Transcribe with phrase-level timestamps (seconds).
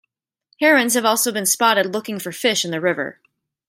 [0.59, 3.19] Herons have also been spotted looking for fish in the river.